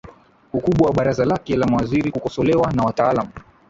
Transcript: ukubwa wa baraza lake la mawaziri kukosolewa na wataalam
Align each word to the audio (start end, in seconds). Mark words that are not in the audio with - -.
ukubwa 0.57 0.83
wa 0.87 0.93
baraza 0.97 1.25
lake 1.25 1.55
la 1.57 1.67
mawaziri 1.67 2.11
kukosolewa 2.11 2.71
na 2.71 2.83
wataalam 2.83 3.27